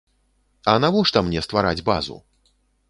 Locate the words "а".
0.73-0.75